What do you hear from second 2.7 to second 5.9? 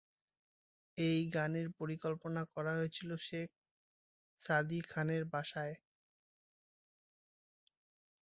হয়েছিল শেখ সাদি খানের বাসায়।